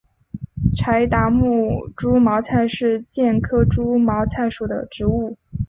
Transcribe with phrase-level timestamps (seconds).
[0.75, 5.37] 柴达木猪毛菜是苋科猪毛菜属的植物。